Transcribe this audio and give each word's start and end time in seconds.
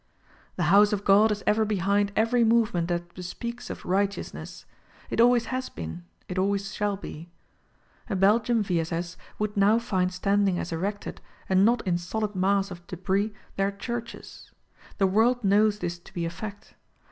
The 0.55 0.63
house 0.73 0.93
of 0.93 1.03
God 1.05 1.31
is 1.31 1.43
ever 1.45 1.63
behind 1.63 2.11
every 2.15 2.43
movement 2.43 2.87
that 2.87 3.13
bespeaks 3.13 3.69
of 3.69 3.85
right 3.85 4.09
eousness. 4.09 4.65
It 5.11 5.21
always 5.21 5.45
has 5.53 5.69
been, 5.69 6.05
it 6.27 6.39
always 6.39 6.73
shall 6.73 6.97
be. 6.97 7.29
A 8.09 8.15
Belgium 8.15 8.63
V. 8.63 8.79
S. 8.79 8.91
S. 8.91 9.15
would 9.37 9.55
now 9.55 9.77
find 9.77 10.09
Sitanding 10.09 10.57
as 10.57 10.71
erected, 10.71 11.21
and 11.47 11.63
not 11.63 11.85
in 11.85 11.99
solid 11.99 12.33
mass 12.33 12.71
of 12.71 12.87
debris 12.87 13.31
their 13.57 13.71
churches. 13.71 14.49
The 14.97 15.05
world 15.05 15.43
knows 15.43 15.77
this 15.77 15.99
to 15.99 16.11
be 16.15 16.25
a 16.25 16.31
fact. 16.31 16.73